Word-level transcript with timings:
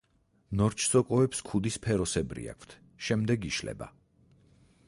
ნორჩ 0.61 0.85
სოკოებს 0.91 1.43
ქუდი 1.49 1.73
სფეროსებრი 1.77 2.49
აქვთ, 2.55 2.75
შემდეგ 3.09 3.49
იშლება. 3.51 3.93